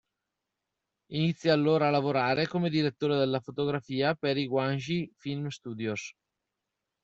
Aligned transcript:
Inizia 1.11 1.53
allora 1.53 1.85
a 1.87 1.91
lavorare 1.91 2.47
come 2.47 2.71
direttore 2.71 3.17
della 3.17 3.39
fotografia 3.39 4.15
per 4.15 4.35
i 4.35 4.47
"Guangxi 4.47 5.13
Film 5.15 5.47
Studios". 5.49 6.13